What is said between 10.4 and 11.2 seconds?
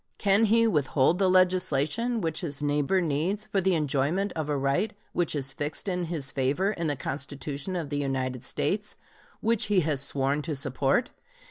to support?